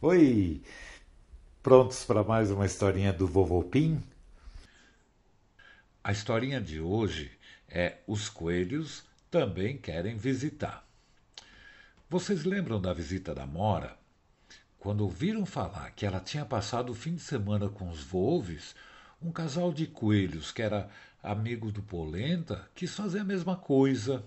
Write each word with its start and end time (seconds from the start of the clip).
Oi! 0.00 0.62
Prontos 1.60 2.04
para 2.04 2.22
mais 2.22 2.52
uma 2.52 2.64
historinha 2.64 3.12
do 3.12 3.26
Vovô 3.26 3.64
Pim? 3.64 4.00
A 6.04 6.12
historinha 6.12 6.60
de 6.60 6.80
hoje 6.80 7.32
é 7.68 7.96
Os 8.06 8.28
Coelhos 8.28 9.02
Também 9.28 9.76
Querem 9.76 10.16
Visitar. 10.16 10.86
Vocês 12.08 12.44
lembram 12.44 12.80
da 12.80 12.92
visita 12.92 13.34
da 13.34 13.44
Mora? 13.44 13.98
Quando 14.78 15.00
ouviram 15.00 15.44
falar 15.44 15.90
que 15.90 16.06
ela 16.06 16.20
tinha 16.20 16.44
passado 16.44 16.90
o 16.90 16.94
fim 16.94 17.16
de 17.16 17.22
semana 17.22 17.68
com 17.68 17.90
os 17.90 18.04
Volves, 18.04 18.76
um 19.20 19.32
casal 19.32 19.72
de 19.72 19.88
coelhos 19.88 20.52
que 20.52 20.62
era 20.62 20.88
amigo 21.20 21.72
do 21.72 21.82
Polenta 21.82 22.70
quis 22.72 22.94
fazer 22.94 23.18
a 23.18 23.24
mesma 23.24 23.56
coisa. 23.56 24.24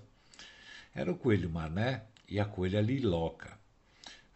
Era 0.93 1.09
o 1.09 1.17
coelho 1.17 1.49
Mané 1.49 2.03
e 2.27 2.41
a 2.41 2.45
coelha 2.45 2.81
Liloca. 2.81 3.57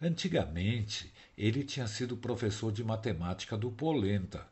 Antigamente, 0.01 1.13
ele 1.37 1.63
tinha 1.63 1.87
sido 1.87 2.17
professor 2.17 2.71
de 2.71 2.83
matemática 2.83 3.57
do 3.57 3.71
Polenta. 3.71 4.47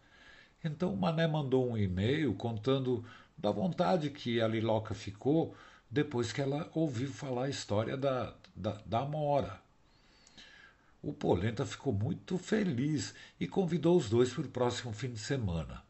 Então 0.64 0.96
Mané 0.96 1.28
mandou 1.28 1.70
um 1.70 1.78
e-mail 1.78 2.34
contando 2.34 3.04
da 3.38 3.52
vontade 3.52 4.10
que 4.10 4.42
a 4.42 4.48
Liloca 4.48 4.94
ficou 4.94 5.56
depois 5.90 6.32
que 6.32 6.42
ela 6.42 6.70
ouviu 6.74 7.12
falar 7.12 7.46
a 7.46 7.50
história 7.50 7.96
da, 7.96 8.34
da, 8.56 8.82
da 8.86 9.00
Amora. 9.00 9.62
O 11.02 11.12
Polenta 11.12 11.66
ficou 11.66 11.92
muito 11.92 12.38
feliz 12.38 13.14
e 13.40 13.46
convidou 13.48 13.98
os 13.98 14.10
dois 14.10 14.32
para 14.32 14.44
o 14.44 14.48
próximo 14.48 14.94
fim 14.94 15.12
de 15.12 15.20
semana. 15.20 15.84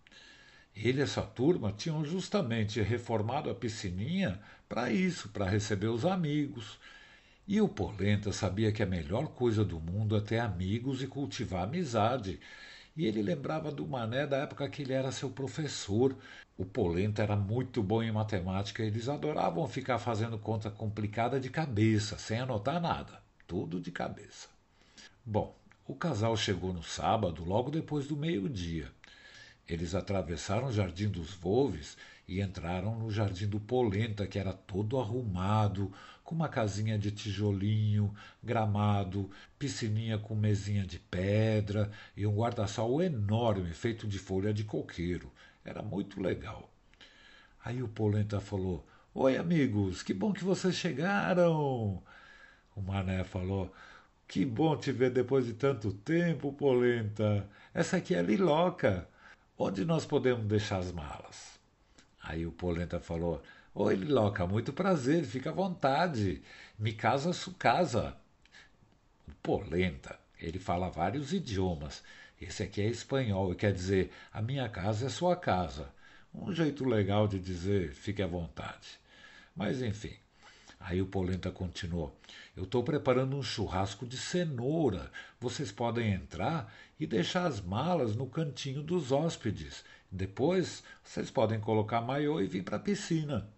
Ele 0.76 1.00
e 1.00 1.04
essa 1.04 1.22
turma 1.22 1.72
tinham 1.72 2.04
justamente 2.04 2.82
reformado 2.82 3.50
a 3.50 3.54
piscininha 3.54 4.42
para 4.68 4.92
isso, 4.92 5.30
para 5.30 5.46
receber 5.48 5.88
os 5.88 6.04
amigos. 6.04 6.80
E 7.46 7.60
o 7.60 7.68
Polenta 7.68 8.32
sabia 8.32 8.72
que 8.72 8.82
a 8.82 8.86
melhor 8.86 9.28
coisa 9.28 9.66
do 9.66 9.80
mundo 9.80 10.16
é 10.16 10.22
ter 10.22 10.40
amigos 10.40 11.02
e 11.02 11.08
cultivar 11.08 11.64
amizade. 11.64 12.40
E 12.96 13.06
ele 13.06 13.22
lembrava 13.22 13.70
do 13.72 13.86
Mané 13.86 14.26
da 14.26 14.38
época 14.38 14.70
que 14.70 14.82
ele 14.82 14.94
era 14.94 15.12
seu 15.12 15.30
professor. 15.30 16.16
O 16.58 16.64
Polenta 16.64 17.22
era 17.22 17.36
muito 17.36 17.84
bom 17.84 18.02
em 18.02 18.12
matemática, 18.12 18.84
eles 18.84 19.10
adoravam 19.10 19.68
ficar 19.68 20.00
fazendo 20.00 20.38
conta 20.38 20.70
complicada 20.70 21.40
de 21.40 21.50
cabeça, 21.50 22.18
sem 22.18 22.40
anotar 22.40 22.80
nada, 22.80 23.20
tudo 23.46 23.82
de 23.82 23.92
cabeça. 23.92 24.48
Bom, 25.26 25.56
o 25.86 25.96
casal 25.96 26.38
chegou 26.38 26.72
no 26.72 26.84
sábado, 26.84 27.44
logo 27.44 27.70
depois 27.70 28.08
do 28.08 28.16
meio-dia. 28.16 28.90
Eles 29.68 29.96
atravessaram 29.96 30.68
o 30.68 30.72
Jardim 30.72 31.10
dos 31.10 31.34
Volves 31.34 31.98
e 32.28 32.42
entraram 32.42 32.98
no 32.98 33.10
Jardim 33.10 33.48
do 33.48 33.60
Polenta, 33.60 34.28
que 34.28 34.40
era 34.40 34.54
todo 34.54 35.00
arrumado, 35.00 35.92
com 36.34 36.38
uma 36.38 36.50
casinha 36.50 36.98
de 36.98 37.12
tijolinho, 37.12 38.12
gramado, 38.44 39.30
piscininha 39.60 40.18
com 40.18 40.34
mesinha 40.34 40.84
de 40.84 40.98
pedra 40.98 41.92
e 42.18 42.26
um 42.26 42.36
guarda-sol 42.36 43.04
enorme 43.04 43.72
feito 43.72 44.08
de 44.08 44.18
folha 44.18 44.52
de 44.52 44.64
coqueiro. 44.64 45.32
Era 45.64 45.84
muito 45.84 46.20
legal. 46.20 46.68
Aí 47.64 47.84
o 47.84 47.88
Polenta 47.88 48.42
falou: 48.42 48.84
Oi, 49.14 49.38
amigos, 49.38 50.02
que 50.02 50.12
bom 50.12 50.34
que 50.34 50.44
vocês 50.44 50.74
chegaram. 50.74 52.02
O 52.76 52.82
Mané 52.82 53.24
falou: 53.24 53.72
Que 54.28 54.44
bom 54.44 54.76
te 54.76 54.92
ver 54.92 55.12
depois 55.12 55.46
de 55.46 55.54
tanto 55.54 55.94
tempo, 55.94 56.52
Polenta. 56.52 57.48
Essa 57.76 57.98
aqui 57.98 58.16
é 58.16 58.24
Liloca. 58.24 59.08
Onde 59.56 59.86
nós 59.86 60.04
podemos 60.04 60.48
deixar 60.48 60.80
as 60.80 60.92
malas? 60.92 61.60
Aí 62.24 62.44
o 62.44 62.52
Polenta 62.52 63.00
falou: 63.00 63.40
Oi, 63.76 63.96
Liloca, 63.96 64.46
muito 64.46 64.72
prazer, 64.72 65.26
fica 65.26 65.50
à 65.50 65.54
vontade. 65.54 66.44
Me 66.78 66.94
casa 66.94 67.34
su 67.34 67.56
casa. 67.56 68.16
Polenta, 69.42 70.20
ele 70.40 70.60
fala 70.60 70.92
vários 70.92 71.34
idiomas. 71.34 72.04
Esse 72.40 72.62
aqui 72.62 72.82
é 72.82 72.86
espanhol 72.86 73.52
e 73.52 73.56
quer 73.56 73.74
dizer 73.74 74.12
a 74.32 74.44
minha 74.44 74.70
casa 74.70 75.08
é 75.08 75.10
sua 75.10 75.36
casa. 75.36 75.92
Um 76.32 76.54
jeito 76.54 76.86
legal 76.86 77.28
de 77.28 77.40
dizer 77.40 77.94
fique 77.94 78.22
à 78.22 78.28
vontade. 78.28 79.00
Mas 79.56 79.82
enfim. 79.82 80.14
Aí 80.80 81.02
o 81.02 81.08
Polenta 81.08 81.50
continuou: 81.50 82.16
Eu 82.56 82.66
estou 82.66 82.84
preparando 82.84 83.36
um 83.36 83.42
churrasco 83.42 84.06
de 84.06 84.18
cenoura. 84.18 85.12
Vocês 85.40 85.72
podem 85.72 86.14
entrar 86.14 86.72
e 87.00 87.08
deixar 87.08 87.48
as 87.48 87.60
malas 87.60 88.16
no 88.16 88.28
cantinho 88.28 88.84
dos 88.84 89.12
hóspedes. 89.12 89.84
Depois 90.12 90.84
vocês 91.04 91.32
podem 91.32 91.60
colocar 91.60 92.02
maiô 92.02 92.40
e 92.40 92.46
vir 92.46 92.64
para 92.64 92.78
a 92.78 92.80
piscina. 92.80 93.50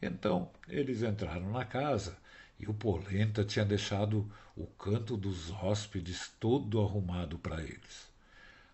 Então 0.00 0.50
eles 0.68 1.02
entraram 1.02 1.50
na 1.50 1.64
casa 1.64 2.16
e 2.58 2.66
o 2.66 2.74
Polenta 2.74 3.44
tinha 3.44 3.64
deixado 3.64 4.30
o 4.56 4.66
canto 4.66 5.16
dos 5.16 5.50
hóspedes 5.50 6.32
todo 6.40 6.80
arrumado 6.80 7.38
para 7.38 7.62
eles. 7.62 8.08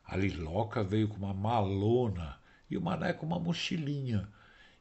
A 0.06 0.16
Liloca 0.16 0.82
veio 0.84 1.08
com 1.08 1.16
uma 1.16 1.34
malona 1.34 2.38
e 2.70 2.76
o 2.76 2.80
Mané 2.80 3.12
com 3.12 3.26
uma 3.26 3.38
mochilinha. 3.38 4.28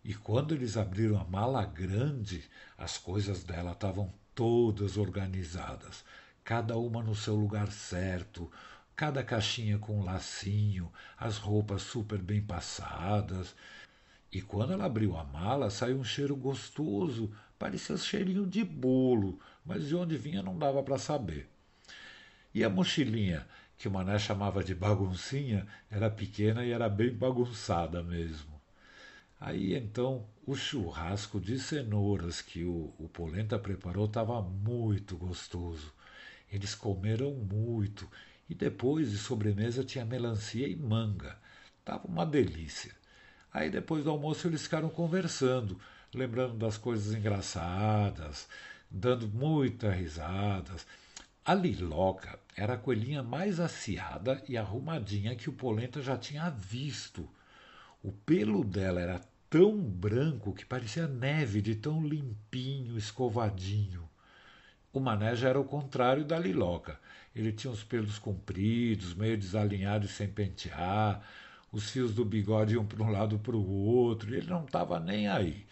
E 0.03 0.13
quando 0.13 0.53
eles 0.53 0.78
abriram 0.78 1.19
a 1.19 1.24
mala 1.24 1.63
grande, 1.63 2.44
as 2.78 2.97
coisas 2.97 3.44
dela 3.44 3.72
estavam 3.72 4.12
todas 4.34 4.97
organizadas, 4.97 6.03
cada 6.44 6.78
uma 6.78 7.03
no 7.03 7.13
seu 7.13 7.35
lugar 7.35 7.72
certo, 7.72 8.51
cada 8.96 9.24
caixinha 9.24 9.78
com 9.78 10.00
um 10.00 10.03
lacinho, 10.03 10.91
as 11.18 11.38
roupas 11.38 11.84
super 11.84 12.19
bem 12.19 12.41
passadas. 12.41 13.56
E 14.31 14.42
quando 14.42 14.74
ela 14.74 14.86
abriu 14.86 15.18
a 15.18 15.24
mala, 15.24 15.69
saiu 15.69 15.97
um 16.00 16.03
cheiro 16.03 16.36
gostoso, 16.36 17.31
parecia 17.59 17.97
cheirinho 17.97 18.47
de 18.47 18.64
bolo, 18.64 19.40
mas 19.66 19.88
de 19.88 19.96
onde 19.96 20.18
vinha 20.18 20.42
não 20.42 20.58
dava 20.58 20.81
para 20.81 20.97
saber. 20.97 21.50
E 22.53 22.64
a 22.64 22.69
mochilinha, 22.69 23.46
que 23.78 23.88
o 23.88 23.92
Mané 23.92 24.18
chamava 24.19 24.64
de 24.64 24.74
baguncinha, 24.74 25.68
era 25.90 26.09
pequena 26.09 26.66
e 26.66 26.72
era 26.72 26.88
bem 26.88 27.14
bagunçada 27.14 28.02
mesmo. 28.03 28.62
Aí 29.40 29.75
então 29.75 30.25
o 30.46 30.56
churrasco 30.56 31.40
de 31.40 31.59
cenouras 31.59 32.42
que 32.42 32.63
o, 32.63 32.94
o 32.98 33.09
Polenta 33.09 33.58
preparou 33.59 34.06
estava 34.06 34.42
muito 34.42 35.18
gostoso. 35.18 35.94
Eles 36.52 36.75
comeram 36.75 37.34
muito 37.34 38.08
e 38.50 38.56
depois 38.56 39.12
de 39.12 39.18
sobremesa 39.18 39.84
tinha 39.84 40.06
melancia 40.06 40.68
e 40.68 40.75
manga. 40.75 41.38
Tava 41.84 42.08
uma 42.08 42.25
delícia. 42.25 43.00
Aí 43.53 43.69
depois 43.69 44.03
do 44.03 44.09
almoço 44.09 44.47
eles 44.47 44.63
ficaram 44.63 44.89
conversando, 44.89 45.79
lembrando 46.13 46.56
das 46.56 46.78
coisas 46.78 47.13
engraçadas, 47.13 48.47
dando 48.89 49.28
muitas 49.28 49.94
risadas. 49.95 50.85
A 51.44 51.53
Liloca 51.53 52.39
era 52.56 52.73
a 52.73 52.78
coelhinha 52.78 53.23
mais 53.23 53.59
aciada 53.59 54.44
e 54.47 54.57
arrumadinha 54.57 55.35
que 55.35 55.50
o 55.50 55.53
Polenta 55.53 56.01
já 56.01 56.17
tinha 56.17 56.50
visto. 56.50 57.28
O 58.03 58.12
pelo 58.12 58.63
dela 58.63 59.01
era 59.01 59.22
tão 59.50 59.78
branco 59.78 60.53
que 60.53 60.66
parecia 60.66 61.07
neve, 61.07 61.62
de 61.62 61.75
tão 61.75 62.06
limpinho, 62.06 62.97
escovadinho. 62.97 64.07
O 64.94 65.00
Mané 65.00 65.35
já 65.35 65.50
era 65.50 65.59
o 65.59 65.66
contrário 65.66 66.23
da 66.23 66.39
Liloca. 66.39 67.00
Ele 67.35 67.51
tinha 67.51 67.72
os 67.72 67.83
pelos 67.83 68.19
compridos, 68.19 69.13
meio 69.13 69.38
desalinhados 69.38 70.12
sem 70.12 70.28
pentear, 70.28 71.22
os 71.72 71.90
fios 71.90 72.14
do 72.14 72.26
bigode 72.26 72.74
iam 72.74 72.86
para 72.86 73.04
um 73.04 73.12
lado 73.12 73.40
para 73.40 73.56
o 73.56 73.70
outro, 73.70 74.34
e 74.34 74.38
ele 74.38 74.48
não 74.48 74.66
estava 74.66 75.00
nem 75.00 75.28
aí. 75.28 75.66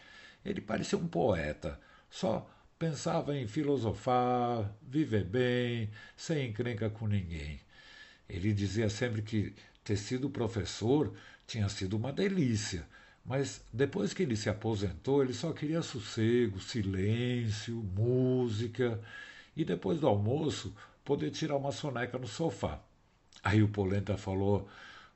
Ele 0.45 0.61
parecia 0.61 0.97
um 0.97 1.07
poeta, 1.07 1.79
só 2.09 2.49
pensava 2.77 3.35
em 3.37 3.47
filosofar, 3.47 4.73
viver 4.81 5.25
bem, 5.25 5.89
sem 6.15 6.49
encrenca 6.49 6.89
com 6.89 7.07
ninguém. 7.07 7.59
Ele 8.29 8.53
dizia 8.53 8.89
sempre 8.89 9.21
que 9.21 9.53
ter 9.83 9.97
sido 9.97 10.29
professor 10.29 11.13
tinha 11.45 11.67
sido 11.67 11.97
uma 11.97 12.13
delícia, 12.13 12.87
mas 13.25 13.61
depois 13.73 14.13
que 14.13 14.23
ele 14.23 14.35
se 14.35 14.49
aposentou, 14.49 15.23
ele 15.23 15.33
só 15.33 15.51
queria 15.51 15.81
sossego, 15.81 16.59
silêncio, 16.61 17.75
música 17.75 18.99
e 19.57 19.65
depois 19.65 19.99
do 19.99 20.07
almoço 20.07 20.73
poder 21.03 21.31
tirar 21.31 21.57
uma 21.57 21.71
soneca 21.71 22.17
no 22.17 22.27
sofá. 22.27 22.79
Aí 23.43 23.61
o 23.63 23.67
Polenta 23.67 24.17
falou: 24.17 24.69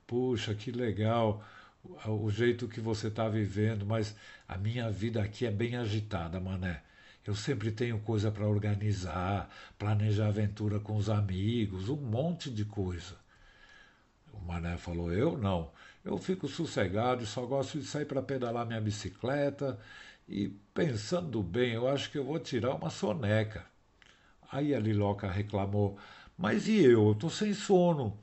Puxa, 0.08 0.54
que 0.54 0.72
legal 0.72 1.44
o 2.06 2.30
jeito 2.30 2.68
que 2.68 2.80
você 2.80 3.08
está 3.08 3.28
vivendo, 3.28 3.86
mas 3.86 4.16
a 4.48 4.58
minha 4.58 4.90
vida 4.90 5.22
aqui 5.22 5.46
é 5.46 5.52
bem 5.52 5.76
agitada, 5.76 6.40
mané. 6.40 6.82
Eu 7.26 7.36
sempre 7.36 7.72
tenho 7.72 8.00
coisa 8.00 8.32
para 8.32 8.48
organizar, 8.48 9.50
planejar 9.78 10.28
aventura 10.28 10.80
com 10.80 10.96
os 10.96 11.10
amigos, 11.10 11.88
um 11.90 11.96
monte 11.96 12.50
de 12.50 12.66
coisa. 12.66 13.16
O 14.34 14.40
mané 14.46 14.78
falou: 14.78 15.12
Eu 15.14 15.38
não. 15.38 15.72
Eu 16.04 16.18
fico 16.18 16.48
sossegado 16.50 17.24
e 17.24 17.28
só 17.28 17.46
gosto 17.46 17.80
de 17.80 17.86
sair 17.86 18.06
para 18.06 18.22
pedalar 18.22 18.66
minha 18.66 18.82
bicicleta. 18.82 19.80
E 20.28 20.50
pensando 20.74 21.42
bem, 21.42 21.74
eu 21.74 21.88
acho 21.88 22.12
que 22.12 22.18
eu 22.18 22.26
vou 22.26 22.40
tirar 22.40 22.76
uma 22.76 22.90
soneca. 22.90 23.66
Aí 24.52 24.76
a 24.76 24.80
Liloca 24.80 25.30
reclamou: 25.30 25.98
Mas 26.38 26.68
e 26.68 26.84
eu? 26.84 27.08
Eu 27.10 27.16
tô 27.16 27.30
sem 27.30 27.54
sono. 27.54 28.18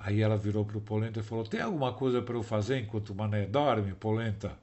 Aí 0.00 0.20
ela 0.22 0.36
virou 0.36 0.64
para 0.64 0.78
o 0.78 0.80
Polenta 0.80 1.20
e 1.20 1.22
falou: 1.22 1.44
Tem 1.46 1.60
alguma 1.60 1.92
coisa 1.92 2.22
para 2.22 2.34
eu 2.36 2.42
fazer 2.42 2.78
enquanto 2.80 3.10
o 3.10 3.14
mané 3.14 3.46
dorme, 3.46 3.94
Polenta? 3.94 4.58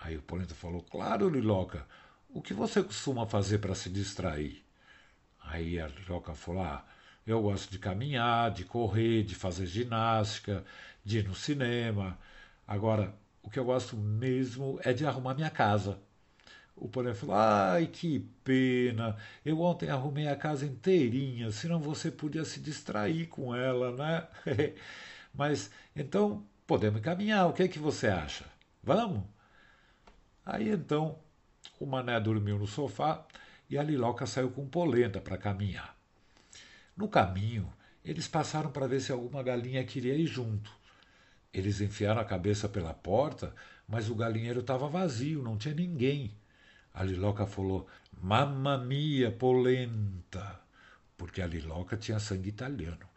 Aí 0.00 0.16
o 0.16 0.22
Polenta 0.22 0.54
falou: 0.54 0.82
Claro, 0.82 1.28
Liloca. 1.28 1.86
O 2.30 2.42
que 2.42 2.54
você 2.54 2.82
costuma 2.82 3.26
fazer 3.26 3.58
para 3.58 3.74
se 3.74 3.90
distrair? 3.90 4.64
Aí 5.42 5.80
a 5.80 5.88
Liloca 5.88 6.34
falou: 6.34 6.62
Ah, 6.64 6.84
Eu 7.26 7.42
gosto 7.42 7.70
de 7.70 7.78
caminhar, 7.78 8.50
de 8.52 8.64
correr, 8.64 9.24
de 9.24 9.34
fazer 9.34 9.66
ginástica, 9.66 10.64
de 11.04 11.18
ir 11.20 11.28
no 11.28 11.34
cinema. 11.34 12.18
Agora, 12.66 13.14
o 13.42 13.50
que 13.50 13.58
eu 13.58 13.64
gosto 13.64 13.96
mesmo 13.96 14.78
é 14.84 14.92
de 14.92 15.06
arrumar 15.06 15.34
minha 15.34 15.50
casa. 15.50 16.00
O 16.80 16.88
Polenta 16.88 17.14
falou: 17.14 17.36
Ai, 17.36 17.86
que 17.86 18.20
pena. 18.42 19.16
Eu 19.44 19.60
ontem 19.60 19.90
arrumei 19.90 20.26
a 20.26 20.34
casa 20.34 20.64
inteirinha, 20.64 21.52
senão 21.52 21.78
você 21.78 22.10
podia 22.10 22.44
se 22.44 22.58
distrair 22.58 23.26
com 23.28 23.54
ela, 23.54 23.92
né? 23.94 24.26
Mas 25.34 25.70
então 25.94 26.44
podemos 26.66 27.02
caminhar. 27.02 27.48
O 27.48 27.52
que 27.52 27.62
é 27.62 27.68
que 27.68 27.78
você 27.78 28.08
acha? 28.08 28.46
Vamos? 28.82 29.22
Aí 30.44 30.70
então 30.70 31.18
o 31.78 31.84
Mané 31.84 32.18
dormiu 32.18 32.58
no 32.58 32.66
sofá 32.66 33.26
e 33.68 33.76
a 33.76 33.82
Liloca 33.82 34.26
saiu 34.26 34.50
com 34.50 34.66
polenta 34.66 35.20
para 35.20 35.36
caminhar. 35.36 35.94
No 36.96 37.08
caminho, 37.08 37.70
eles 38.02 38.26
passaram 38.26 38.72
para 38.72 38.86
ver 38.86 39.00
se 39.00 39.12
alguma 39.12 39.42
galinha 39.42 39.84
queria 39.84 40.14
ir 40.14 40.26
junto. 40.26 40.72
Eles 41.52 41.80
enfiaram 41.80 42.20
a 42.20 42.24
cabeça 42.24 42.68
pela 42.68 42.94
porta, 42.94 43.54
mas 43.86 44.08
o 44.08 44.14
galinheiro 44.14 44.60
estava 44.60 44.88
vazio, 44.88 45.42
não 45.42 45.58
tinha 45.58 45.74
ninguém. 45.74 46.34
A 46.94 47.04
Liloca 47.04 47.46
falou: 47.46 47.86
Mamma 48.20 48.78
mia, 48.78 49.30
polenta! 49.30 50.60
Porque 51.16 51.42
a 51.42 51.46
Liloca 51.46 51.96
tinha 51.96 52.18
sangue 52.18 52.48
italiano. 52.48 53.08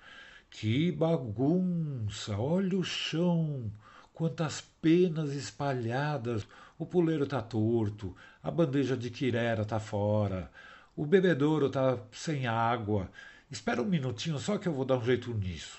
Que 0.50 0.92
bagunça! 0.92 2.38
Olha 2.38 2.78
o 2.78 2.84
chão! 2.84 3.72
Quantas 4.14 4.62
penas 4.82 5.34
espalhadas! 5.34 6.48
O 6.78 6.86
puleiro 6.86 7.24
está 7.24 7.42
torto, 7.42 8.16
a 8.42 8.50
bandeja 8.50 8.98
de 8.98 9.10
quirera 9.10 9.62
está 9.62 9.80
fora, 9.80 10.52
o 10.96 11.06
bebedouro 11.06 11.68
está 11.68 11.98
sem 12.12 12.48
água. 12.48 13.10
Espera 13.50 13.82
um 13.82 13.86
minutinho 13.86 14.40
só 14.40 14.58
que 14.58 14.68
eu 14.68 14.74
vou 14.74 14.84
dar 14.84 14.98
um 14.98 15.06
jeito 15.06 15.34
nisso. 15.34 15.78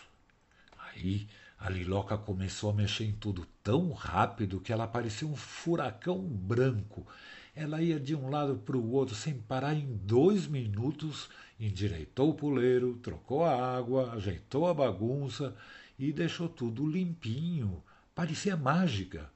Aí 0.79 1.27
a 1.59 1.69
Liloca 1.69 2.17
começou 2.17 2.71
a 2.71 2.75
mexer 2.75 3.05
em 3.05 3.13
tudo 3.13 3.47
tão 3.63 3.93
rápido 3.93 4.61
que 4.61 4.73
ela 4.73 4.87
parecia 4.87 5.27
um 5.27 5.37
furacão 5.37 6.19
branco. 6.21 7.07
Ela 7.57 7.81
ia 7.81 8.01
de 8.01 8.17
um 8.17 8.29
lado 8.29 8.57
para 8.57 8.77
o 8.77 8.91
outro 8.91 9.15
sem 9.15 9.35
parar 9.35 9.75
em 9.75 9.97
dois 9.97 10.49
minutos, 10.49 11.29
endireitou 11.59 12.31
o 12.31 12.35
puleiro, 12.35 12.97
trocou 12.97 13.45
a 13.45 13.77
água, 13.77 14.13
ajeitou 14.13 14.67
a 14.67 14.75
bagunça 14.75 15.55
e 15.97 16.13
deixou 16.13 16.49
tudo 16.49 16.85
limpinho. 16.85 17.81
Parecia 18.13 18.57
mágica. 18.57 19.31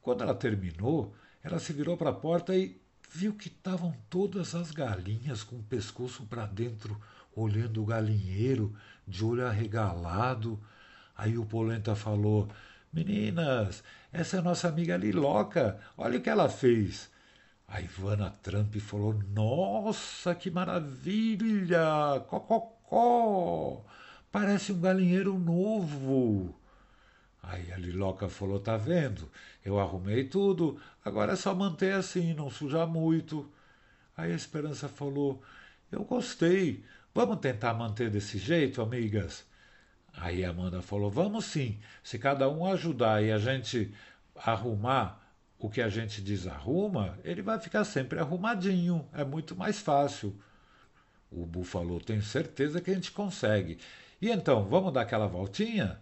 Quando 0.00 0.22
ela 0.22 0.34
terminou, 0.34 1.14
ela 1.42 1.58
se 1.58 1.74
virou 1.74 1.98
para 1.98 2.10
a 2.10 2.14
porta 2.14 2.56
e 2.56 2.80
viu 3.10 3.34
que 3.34 3.48
estavam 3.48 3.94
todas 4.08 4.54
as 4.54 4.70
galinhas 4.70 5.42
com 5.42 5.56
o 5.56 5.62
pescoço 5.62 6.24
para 6.24 6.46
dentro, 6.46 6.98
olhando 7.36 7.82
o 7.82 7.86
galinheiro, 7.86 8.74
de 9.06 9.22
olho 9.22 9.46
arregalado. 9.46 10.58
Aí 11.14 11.36
o 11.36 11.44
Polenta 11.44 11.94
falou: 11.94 12.48
Meninas, 12.90 13.84
essa 14.10 14.38
é 14.38 14.40
nossa 14.40 14.68
amiga 14.68 14.96
Liloca, 14.96 15.78
olha 15.98 16.18
o 16.18 16.22
que 16.22 16.30
ela 16.30 16.48
fez. 16.48 17.10
A 17.70 17.80
Ivana 17.80 18.30
Trump 18.42 18.74
falou: 18.78 19.14
Nossa, 19.32 20.34
que 20.34 20.50
maravilha! 20.50 22.20
Cococó! 22.26 23.84
Parece 24.32 24.72
um 24.72 24.80
galinheiro 24.80 25.38
novo. 25.38 26.52
Aí 27.40 27.72
a 27.72 27.76
Liloca 27.76 28.28
falou: 28.28 28.58
Tá 28.58 28.76
vendo? 28.76 29.30
Eu 29.64 29.78
arrumei 29.78 30.24
tudo, 30.24 30.80
agora 31.04 31.34
é 31.34 31.36
só 31.36 31.54
manter 31.54 31.94
assim, 31.94 32.34
não 32.34 32.50
sujar 32.50 32.88
muito. 32.88 33.48
Aí 34.16 34.32
a 34.32 34.36
Esperança 34.36 34.88
falou: 34.88 35.40
Eu 35.92 36.02
gostei, 36.02 36.84
vamos 37.14 37.38
tentar 37.38 37.72
manter 37.72 38.10
desse 38.10 38.36
jeito, 38.36 38.82
amigas? 38.82 39.46
Aí 40.12 40.44
a 40.44 40.50
Amanda 40.50 40.82
falou: 40.82 41.08
Vamos 41.08 41.44
sim, 41.44 41.78
se 42.02 42.18
cada 42.18 42.50
um 42.50 42.66
ajudar 42.66 43.22
e 43.22 43.30
a 43.30 43.38
gente 43.38 43.94
arrumar 44.34 45.20
o 45.60 45.68
que 45.68 45.82
a 45.82 45.88
gente 45.90 46.22
desarruma, 46.22 47.18
ele 47.22 47.42
vai 47.42 47.60
ficar 47.60 47.84
sempre 47.84 48.18
arrumadinho, 48.18 49.06
é 49.12 49.22
muito 49.22 49.54
mais 49.54 49.78
fácil. 49.78 50.34
O 51.30 51.44
Bu 51.44 51.62
falou: 51.62 52.00
Tenho 52.00 52.22
certeza 52.22 52.80
que 52.80 52.90
a 52.90 52.94
gente 52.94 53.12
consegue. 53.12 53.78
E 54.20 54.30
então, 54.30 54.64
vamos 54.64 54.92
dar 54.92 55.02
aquela 55.02 55.26
voltinha? 55.26 56.00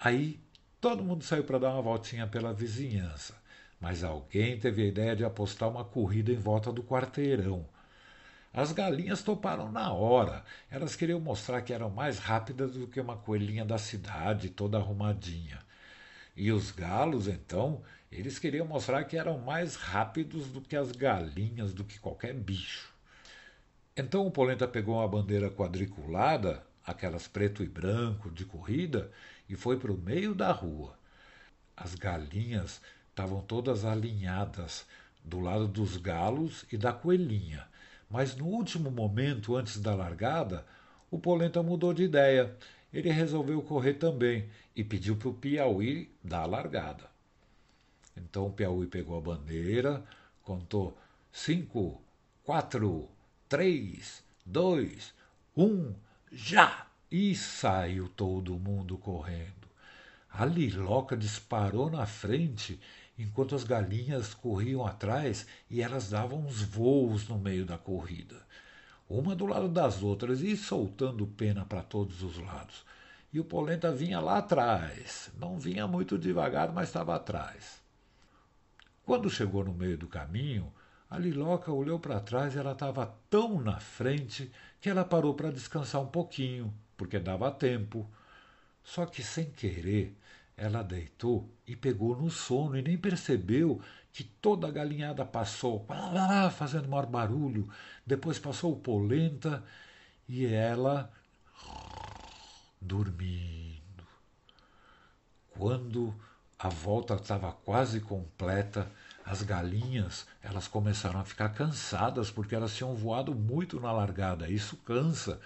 Aí 0.00 0.40
todo 0.80 1.04
mundo 1.04 1.22
saiu 1.24 1.44
para 1.44 1.58
dar 1.58 1.70
uma 1.70 1.82
voltinha 1.82 2.26
pela 2.26 2.52
vizinhança, 2.52 3.40
mas 3.80 4.02
alguém 4.02 4.58
teve 4.58 4.82
a 4.82 4.86
ideia 4.86 5.16
de 5.16 5.24
apostar 5.24 5.68
uma 5.68 5.84
corrida 5.84 6.32
em 6.32 6.36
volta 6.36 6.72
do 6.72 6.82
quarteirão. 6.82 7.64
As 8.52 8.72
galinhas 8.72 9.22
toparam 9.22 9.72
na 9.72 9.92
hora. 9.92 10.44
Elas 10.70 10.94
queriam 10.94 11.20
mostrar 11.20 11.62
que 11.62 11.72
eram 11.72 11.88
mais 11.88 12.18
rápidas 12.18 12.72
do 12.72 12.86
que 12.86 13.00
uma 13.00 13.16
coelhinha 13.16 13.64
da 13.64 13.78
cidade, 13.78 14.50
toda 14.50 14.76
arrumadinha. 14.78 15.58
E 16.34 16.50
os 16.50 16.70
galos, 16.70 17.28
então, 17.28 17.82
eles 18.10 18.38
queriam 18.38 18.66
mostrar 18.66 19.04
que 19.04 19.16
eram 19.16 19.38
mais 19.38 19.76
rápidos 19.76 20.46
do 20.48 20.60
que 20.60 20.76
as 20.76 20.92
galinhas, 20.92 21.72
do 21.72 21.84
que 21.84 21.98
qualquer 21.98 22.34
bicho. 22.34 22.92
Então 23.96 24.26
o 24.26 24.30
Polenta 24.30 24.66
pegou 24.66 24.96
uma 24.96 25.08
bandeira 25.08 25.50
quadriculada, 25.50 26.64
aquelas 26.84 27.28
preto 27.28 27.62
e 27.62 27.68
branco 27.68 28.30
de 28.30 28.44
corrida, 28.44 29.10
e 29.48 29.54
foi 29.54 29.78
para 29.78 29.92
o 29.92 29.98
meio 29.98 30.34
da 30.34 30.50
rua. 30.50 30.96
As 31.76 31.94
galinhas 31.94 32.80
estavam 33.10 33.42
todas 33.42 33.84
alinhadas 33.84 34.86
do 35.22 35.40
lado 35.40 35.68
dos 35.68 35.96
galos 35.96 36.64
e 36.72 36.76
da 36.76 36.92
coelhinha. 36.92 37.66
Mas 38.08 38.34
no 38.34 38.46
último 38.46 38.90
momento, 38.90 39.56
antes 39.56 39.78
da 39.78 39.94
largada, 39.94 40.66
o 41.10 41.18
Polenta 41.18 41.62
mudou 41.62 41.92
de 41.92 42.02
ideia. 42.02 42.56
Ele 42.92 43.10
resolveu 43.10 43.62
correr 43.62 43.94
também 43.94 44.48
e 44.76 44.84
pediu 44.84 45.16
para 45.16 45.28
o 45.28 45.34
Piauí 45.34 46.10
dar 46.22 46.42
a 46.42 46.46
largada. 46.46 47.10
Então 48.16 48.46
o 48.46 48.52
Piauí 48.52 48.86
pegou 48.86 49.16
a 49.16 49.20
bandeira, 49.20 50.04
contou 50.42 50.98
cinco, 51.32 52.02
quatro, 52.44 53.08
três, 53.48 54.22
dois, 54.44 55.14
um, 55.56 55.94
já! 56.30 56.86
E 57.10 57.34
saiu 57.34 58.08
todo 58.08 58.58
mundo 58.58 58.96
correndo. 58.96 59.68
A 60.30 60.46
Liloca 60.46 61.14
disparou 61.14 61.90
na 61.90 62.06
frente, 62.06 62.80
enquanto 63.18 63.54
as 63.54 63.64
galinhas 63.64 64.32
corriam 64.32 64.86
atrás 64.86 65.46
e 65.68 65.82
elas 65.82 66.08
davam 66.08 66.46
uns 66.46 66.62
voos 66.62 67.28
no 67.28 67.38
meio 67.38 67.66
da 67.66 67.76
corrida. 67.76 68.40
Uma 69.14 69.36
do 69.36 69.44
lado 69.44 69.68
das 69.68 70.02
outras 70.02 70.40
e 70.40 70.56
soltando 70.56 71.26
pena 71.26 71.66
para 71.66 71.82
todos 71.82 72.22
os 72.22 72.38
lados. 72.38 72.82
E 73.30 73.38
o 73.38 73.44
Polenta 73.44 73.92
vinha 73.92 74.18
lá 74.18 74.38
atrás. 74.38 75.30
Não 75.38 75.58
vinha 75.58 75.86
muito 75.86 76.16
devagar, 76.16 76.72
mas 76.72 76.88
estava 76.88 77.14
atrás. 77.14 77.82
Quando 79.04 79.28
chegou 79.28 79.62
no 79.62 79.74
meio 79.74 79.98
do 79.98 80.06
caminho, 80.06 80.72
a 81.10 81.18
Liloca 81.18 81.70
olhou 81.70 82.00
para 82.00 82.20
trás 82.20 82.54
e 82.54 82.58
ela 82.58 82.72
estava 82.72 83.14
tão 83.28 83.60
na 83.60 83.78
frente 83.78 84.50
que 84.80 84.88
ela 84.88 85.04
parou 85.04 85.34
para 85.34 85.52
descansar 85.52 86.00
um 86.00 86.06
pouquinho 86.06 86.72
porque 86.96 87.18
dava 87.18 87.50
tempo. 87.50 88.08
Só 88.82 89.04
que 89.04 89.22
sem 89.22 89.44
querer, 89.44 90.16
ela 90.56 90.82
deitou 90.82 91.50
e 91.66 91.76
pegou 91.76 92.16
no 92.16 92.30
sono 92.30 92.78
e 92.78 92.82
nem 92.82 92.96
percebeu 92.96 93.78
que 94.12 94.24
toda 94.24 94.68
a 94.68 94.70
galinhada 94.70 95.24
passou, 95.24 95.86
fazendo 96.52 96.88
maior 96.88 97.06
barulho. 97.06 97.68
Depois 98.06 98.38
passou 98.38 98.72
o 98.72 98.80
polenta 98.80 99.64
e 100.28 100.46
ela 100.46 101.10
dormindo. 102.80 104.04
Quando 105.50 106.14
a 106.58 106.68
volta 106.68 107.14
estava 107.14 107.52
quase 107.52 108.00
completa, 108.00 108.90
as 109.24 109.42
galinhas 109.42 110.26
elas 110.42 110.68
começaram 110.68 111.20
a 111.20 111.24
ficar 111.24 111.50
cansadas 111.50 112.30
porque 112.30 112.54
elas 112.54 112.74
tinham 112.74 112.94
voado 112.94 113.34
muito 113.34 113.80
na 113.80 113.92
largada. 113.92 114.48
Isso 114.48 114.76
cansa. 114.78 115.40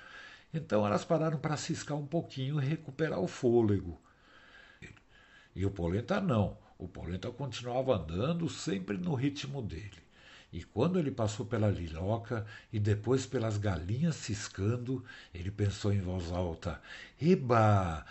Então 0.53 0.85
elas 0.87 1.05
pararam 1.05 1.39
para 1.39 1.57
ciscar 1.57 1.97
um 1.97 2.07
pouquinho 2.07 2.61
e 2.61 2.65
recuperar 2.65 3.21
o 3.21 3.29
fôlego. 3.29 4.01
E 5.55 5.65
o 5.65 5.71
Polenta 5.71 6.21
não. 6.21 6.66
O 6.79 6.87
Polenta 6.87 7.31
continuava 7.31 7.97
andando 7.97 8.49
sempre 8.49 8.99
no 8.99 9.15
ritmo 9.15 9.63
dele. 9.63 10.07
E 10.53 10.63
quando 10.63 10.99
ele 10.99 11.11
passou 11.11 11.45
pela 11.45 11.69
liloca 11.69 12.47
e 12.73 12.79
depois 12.79 13.27
pelas 13.27 13.59
galinhas 13.59 14.17
ciscando, 14.17 15.05
ele 15.35 15.51
pensou 15.51 15.93
em 15.93 16.01
voz 16.01 16.31
alta: 16.33 16.81
Eba! 17.21 18.05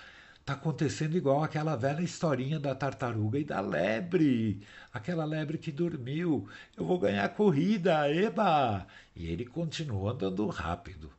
Tá 0.46 0.54
acontecendo 0.54 1.18
igual 1.18 1.44
aquela 1.44 1.76
velha 1.76 2.02
historinha 2.02 2.60
da 2.60 2.76
tartaruga 2.76 3.40
e 3.40 3.44
da 3.44 3.60
lebre. 3.60 4.62
Aquela 4.94 5.26
lebre 5.26 5.58
que 5.58 5.72
dormiu. 5.72 6.48
Eu 6.78 6.86
vou 6.86 7.00
ganhar 7.00 7.26
a 7.26 7.30
corrida, 7.30 8.08
eba! 8.14 8.86
E 9.16 9.26
ele 9.26 9.46
continuou 9.46 10.08
andando 10.08 10.46
rápido. 10.48 11.12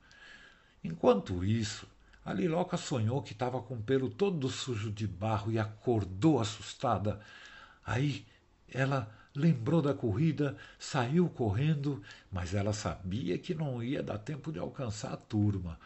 Enquanto 0.84 1.44
isso, 1.44 1.88
a 2.26 2.32
Liloca 2.32 2.76
sonhou 2.76 3.22
que 3.22 3.32
estava 3.32 3.62
com 3.62 3.74
o 3.74 3.82
pelo 3.82 4.10
todo 4.10 4.48
sujo 4.48 4.90
de 4.90 5.06
barro 5.06 5.52
e 5.52 5.60
acordou 5.60 6.40
assustada. 6.40 7.20
Aí 7.84 8.26
ela 8.68 9.08
lembrou 9.32 9.80
da 9.80 9.94
corrida, 9.94 10.56
saiu 10.76 11.28
correndo, 11.28 12.02
mas 12.28 12.52
ela 12.52 12.72
sabia 12.72 13.38
que 13.38 13.54
não 13.54 13.80
ia 13.80 14.02
dar 14.02 14.18
tempo 14.18 14.50
de 14.50 14.58
alcançar 14.58 15.12
a 15.12 15.16
turma. 15.16 15.78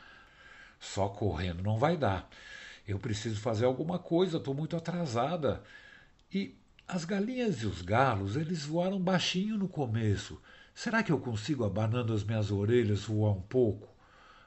Só 0.78 1.10
correndo 1.10 1.62
não 1.62 1.78
vai 1.78 1.94
dar. 1.94 2.26
Eu 2.88 2.98
preciso 2.98 3.38
fazer 3.38 3.66
alguma 3.66 3.98
coisa, 3.98 4.38
estou 4.38 4.54
muito 4.54 4.74
atrasada. 4.74 5.62
E 6.32 6.56
as 6.88 7.04
galinhas 7.04 7.60
e 7.60 7.66
os 7.66 7.82
galos, 7.82 8.34
eles 8.36 8.64
voaram 8.64 8.98
baixinho 8.98 9.58
no 9.58 9.68
começo. 9.68 10.40
Será 10.74 11.02
que 11.02 11.12
eu 11.12 11.20
consigo, 11.20 11.64
abanando 11.64 12.14
as 12.14 12.24
minhas 12.24 12.50
orelhas, 12.50 13.04
voar 13.04 13.32
um 13.32 13.42
pouco? 13.42 13.99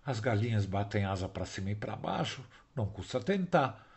As 0.06 0.20
galinhas 0.20 0.66
batem 0.66 1.06
asa 1.06 1.30
para 1.30 1.46
cima 1.46 1.72
e 1.72 1.76
para 1.76 1.96
baixo, 1.96 2.44
não 2.76 2.86
custa 2.86 3.20
tentar. 3.20 3.88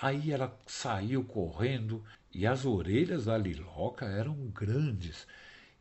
Aí 0.00 0.32
ela 0.32 0.58
saiu 0.66 1.24
correndo 1.24 2.04
e 2.32 2.46
as 2.46 2.64
orelhas 2.64 3.26
da 3.26 3.36
Liloca 3.36 4.06
eram 4.06 4.34
grandes. 4.48 5.26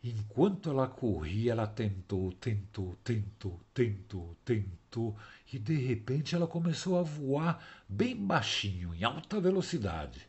Enquanto 0.04 0.70
ela 0.70 0.88
corria, 0.88 1.54
ela 1.54 1.66
tentou, 1.66 2.32
tentou, 2.34 2.96
tentou, 3.04 3.60
tentou, 3.74 4.38
tentou, 4.46 5.18
e 5.52 5.58
de 5.58 5.76
repente 5.76 6.36
ela 6.36 6.46
começou 6.46 7.00
a 7.00 7.02
voar 7.02 7.64
bem 7.90 8.16
baixinho, 8.16 8.94
em 8.94 9.04
alta 9.04 9.42
velocidade. 9.42 10.22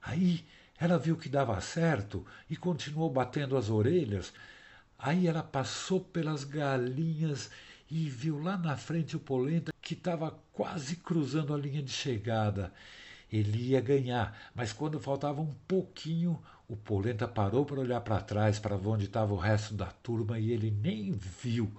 Aí 0.00 0.46
ela 0.78 0.98
viu 0.98 1.16
que 1.16 1.28
dava 1.28 1.60
certo 1.60 2.24
e 2.48 2.56
continuou 2.56 3.10
batendo 3.10 3.56
as 3.56 3.68
orelhas. 3.68 4.32
Aí 4.98 5.26
ela 5.26 5.42
passou 5.42 6.00
pelas 6.00 6.44
galinhas 6.44 7.50
e 7.90 8.08
viu 8.08 8.42
lá 8.42 8.56
na 8.56 8.76
frente 8.76 9.16
o 9.16 9.20
Polenta 9.20 9.72
que 9.80 9.94
estava 9.94 10.36
quase 10.52 10.96
cruzando 10.96 11.54
a 11.54 11.56
linha 11.56 11.82
de 11.82 11.92
chegada. 11.92 12.72
Ele 13.32 13.70
ia 13.70 13.80
ganhar, 13.80 14.36
mas 14.54 14.72
quando 14.72 15.00
faltava 15.00 15.40
um 15.40 15.52
pouquinho, 15.68 16.40
o 16.68 16.76
Polenta 16.76 17.28
parou 17.28 17.64
para 17.64 17.80
olhar 17.80 18.00
para 18.00 18.20
trás, 18.20 18.58
para 18.58 18.76
onde 18.76 19.04
estava 19.04 19.32
o 19.32 19.38
resto 19.38 19.74
da 19.74 19.86
turma, 19.86 20.38
e 20.38 20.50
ele 20.50 20.70
nem 20.70 21.12
viu. 21.12 21.72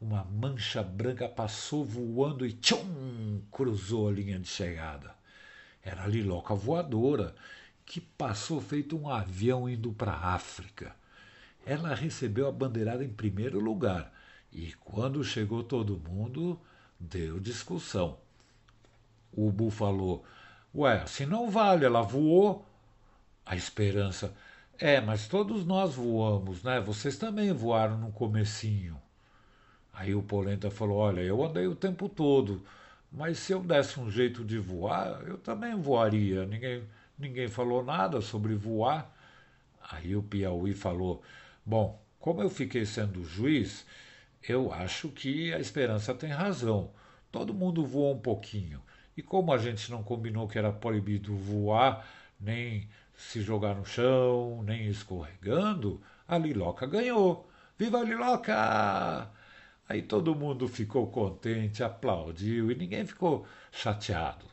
Uma 0.00 0.24
mancha 0.24 0.82
branca 0.82 1.28
passou 1.28 1.84
voando 1.84 2.44
e 2.44 2.52
tchum, 2.52 3.40
cruzou 3.50 4.08
a 4.08 4.12
linha 4.12 4.38
de 4.38 4.48
chegada. 4.48 5.14
Era 5.82 6.04
a 6.04 6.06
Liloca 6.06 6.54
voadora, 6.54 7.34
que 7.86 8.00
passou 8.00 8.60
feito 8.60 8.98
um 8.98 9.08
avião 9.08 9.68
indo 9.68 9.92
para 9.92 10.12
a 10.12 10.34
África. 10.34 10.94
Ela 11.64 11.94
recebeu 11.94 12.46
a 12.46 12.52
bandeirada 12.52 13.04
em 13.04 13.08
primeiro 13.08 13.58
lugar 13.58 14.12
e 14.54 14.72
quando 14.84 15.24
chegou 15.24 15.64
todo 15.64 16.00
mundo, 16.08 16.58
deu 16.98 17.40
discussão. 17.40 18.16
O 19.32 19.50
Bu 19.50 19.68
falou: 19.68 20.24
Ué, 20.72 21.04
se 21.06 21.26
não 21.26 21.50
vale, 21.50 21.84
ela 21.84 22.02
voou. 22.02 22.64
A 23.44 23.56
esperança. 23.56 24.34
É, 24.78 25.00
mas 25.00 25.28
todos 25.28 25.66
nós 25.66 25.94
voamos, 25.94 26.62
né? 26.62 26.80
Vocês 26.80 27.18
também 27.18 27.52
voaram 27.52 27.98
no 27.98 28.12
comecinho. 28.12 29.00
Aí 29.92 30.14
o 30.14 30.22
Polenta 30.22 30.70
falou: 30.70 30.98
Olha, 30.98 31.20
eu 31.20 31.44
andei 31.44 31.66
o 31.66 31.74
tempo 31.74 32.08
todo, 32.08 32.64
mas 33.12 33.38
se 33.38 33.52
eu 33.52 33.60
desse 33.60 33.98
um 33.98 34.10
jeito 34.10 34.44
de 34.44 34.58
voar, 34.58 35.22
eu 35.26 35.36
também 35.36 35.74
voaria. 35.74 36.46
Ninguém, 36.46 36.84
ninguém 37.18 37.48
falou 37.48 37.84
nada 37.84 38.20
sobre 38.20 38.54
voar. 38.54 39.12
Aí 39.90 40.16
o 40.16 40.22
Piauí 40.22 40.74
falou: 40.74 41.22
Bom, 41.66 42.00
como 42.18 42.40
eu 42.40 42.48
fiquei 42.48 42.86
sendo 42.86 43.24
juiz, 43.24 43.84
eu 44.52 44.72
acho 44.72 45.08
que 45.08 45.52
a 45.52 45.58
esperança 45.58 46.14
tem 46.14 46.30
razão. 46.30 46.90
Todo 47.30 47.54
mundo 47.54 47.84
voa 47.84 48.14
um 48.14 48.18
pouquinho. 48.18 48.82
E 49.16 49.22
como 49.22 49.52
a 49.52 49.58
gente 49.58 49.90
não 49.90 50.02
combinou 50.02 50.48
que 50.48 50.58
era 50.58 50.72
proibido 50.72 51.34
voar, 51.36 52.06
nem 52.38 52.88
se 53.16 53.40
jogar 53.40 53.74
no 53.74 53.84
chão, 53.84 54.62
nem 54.62 54.88
escorregando, 54.88 56.00
a 56.26 56.36
Liloca 56.36 56.86
ganhou. 56.86 57.48
Viva 57.78 58.00
a 58.00 58.04
Liloca! 58.04 59.30
Aí 59.88 60.02
todo 60.02 60.34
mundo 60.34 60.66
ficou 60.66 61.06
contente, 61.08 61.82
aplaudiu 61.82 62.70
e 62.70 62.74
ninguém 62.74 63.06
ficou 63.06 63.46
chateado. 63.70 64.46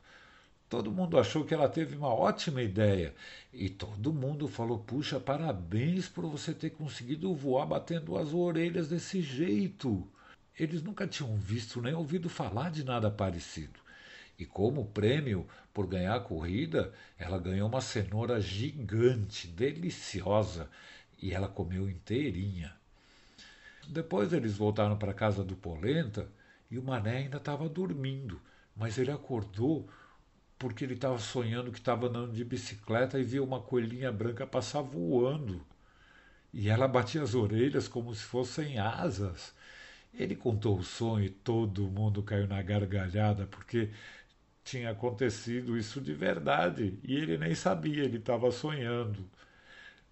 Todo 0.72 0.90
mundo 0.90 1.20
achou 1.20 1.44
que 1.44 1.54
ela 1.54 1.68
teve 1.68 1.98
uma 1.98 2.08
ótima 2.08 2.62
ideia. 2.62 3.13
E 3.51 3.68
todo 3.68 4.13
mundo 4.13 4.48
falou: 4.48 4.80
puxa, 4.80 5.20
parabéns 5.20 6.08
por 6.08 6.25
você 6.25 6.54
ter 6.54 6.70
conseguido 6.70 7.36
voar 7.36 7.66
batendo 7.66 8.18
as 8.18 8.34
orelhas 8.34 8.88
desse 8.88 9.22
jeito. 9.22 10.08
Eles 10.58 10.82
nunca 10.82 11.06
tinham 11.06 11.36
visto 11.36 11.82
nem 11.82 11.94
ouvido 11.94 12.30
falar 12.30 12.72
de 12.72 12.86
nada 12.86 13.12
parecido. 13.12 13.82
E 14.40 14.46
como 14.46 14.86
prêmio 14.86 15.46
por 15.74 15.86
ganhar 15.88 16.16
a 16.16 16.22
corrida, 16.22 16.94
ela 17.20 17.38
ganhou 17.38 17.68
uma 17.68 17.82
cenoura 17.82 18.40
gigante, 18.40 19.48
deliciosa, 19.48 20.70
e 21.22 21.34
ela 21.34 21.50
comeu 21.50 21.90
inteirinha. 21.90 22.74
Depois 23.90 24.32
eles 24.32 24.56
voltaram 24.56 24.98
para 24.98 25.12
a 25.12 25.16
casa 25.16 25.44
do 25.44 25.58
Polenta 25.58 26.30
e 26.70 26.78
o 26.78 26.82
Mané 26.82 27.18
ainda 27.18 27.40
estava 27.40 27.68
dormindo, 27.68 28.40
mas 28.74 28.98
ele 28.98 29.12
acordou 29.12 29.90
porque 30.62 30.84
ele 30.86 30.94
estava 30.94 31.18
sonhando 31.18 31.72
que 31.72 31.80
estava 31.80 32.06
andando 32.06 32.34
de 32.34 32.46
bicicleta 32.46 33.20
e 33.20 33.24
via 33.24 33.44
uma 33.44 33.60
coelhinha 33.60 34.12
branca 34.12 34.46
passar 34.46 34.82
voando. 34.84 35.65
E 36.53 36.70
ela 36.70 36.88
batia 36.88 37.24
as 37.24 37.34
orelhas 37.34 37.88
como 37.88 38.13
se 38.13 38.22
fossem 38.22 38.77
asas. 38.77 39.56
Ele 40.13 40.36
contou 40.36 40.77
o 40.77 40.84
sonho 40.84 41.25
e 41.25 41.30
todo 41.32 41.89
mundo 41.89 42.22
caiu 42.22 42.48
na 42.48 42.62
gargalhada, 42.62 43.48
porque 43.48 43.89
tinha 44.63 44.91
acontecido 44.91 45.75
isso 45.75 46.00
de 46.00 46.13
verdade 46.13 47.00
e 47.03 47.15
ele 47.15 47.39
nem 47.39 47.56
sabia, 47.56 48.03
ele 48.03 48.18
estava 48.18 48.51
sonhando. 48.51 49.27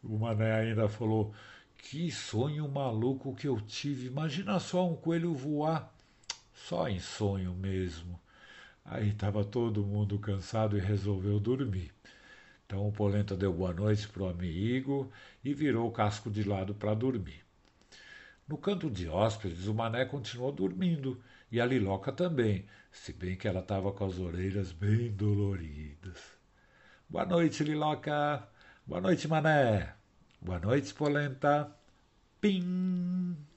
O 0.03 0.18
Mané 0.18 0.51
ainda 0.53 0.89
falou: 0.89 1.32
Que 1.77 2.12
sonho 2.12 2.68
maluco 2.68 3.36
que 3.36 3.48
eu 3.48 3.62
tive! 3.62 4.08
Imagina 4.08 4.60
só 4.60 4.89
um 4.89 4.96
coelho 4.96 5.34
voar. 5.36 5.94
Só 6.56 6.89
em 6.89 7.00
sonho 7.00 7.53
mesmo. 7.53 8.20
Aí 8.89 9.10
estava 9.10 9.43
todo 9.43 9.86
mundo 9.86 10.17
cansado 10.17 10.75
e 10.75 10.81
resolveu 10.81 11.39
dormir. 11.39 11.91
Então 12.65 12.88
o 12.88 12.91
Polenta 12.91 13.38
deu 13.38 13.53
boa 13.53 13.72
noite 13.72 14.08
para 14.08 14.24
o 14.24 14.27
amigo 14.27 15.12
e 15.43 15.53
virou 15.53 15.88
o 15.88 15.91
casco 15.91 16.29
de 16.29 16.43
lado 16.43 16.74
para 16.74 16.96
dormir. 16.96 17.43
No 18.48 18.58
canto 18.58 18.89
de 18.89 19.08
hóspedes, 19.08 19.67
o 19.67 19.75
Mané 19.75 20.05
continuou 20.05 20.51
dormindo 20.51 21.22
e 21.51 21.62
a 21.62 21.65
Liloca 21.67 22.12
também, 22.12 22.65
se 22.91 23.13
bem 23.13 23.36
que 23.36 23.48
ela 23.48 23.60
estava 23.60 23.91
com 23.91 24.05
as 24.05 24.17
orelhas 24.17 24.72
bem 24.72 25.12
doloridas. 25.12 26.17
Boa 27.08 27.25
noite, 27.25 27.63
Liloca. 27.63 28.48
Boa 28.88 29.01
noite, 29.01 29.27
Mané. 29.27 29.93
Boa 30.41 30.60
noite, 30.60 30.96
Polenta. 30.96 31.72
Pim! 32.41 33.49